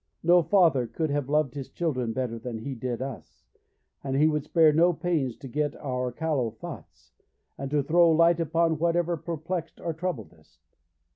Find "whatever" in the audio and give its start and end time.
8.79-9.15